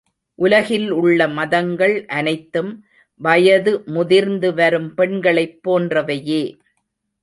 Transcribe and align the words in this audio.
உலகில் 0.39 0.87
உள்ள 0.91 1.27
மதங்கள் 1.27 2.05
அனைத்தும் 2.09 2.71
வயது 3.21 3.83
முதிர்ந்துவரும் 3.87 4.89
பெண்களைப் 4.93 5.59
போன்றவையே. 5.63 6.43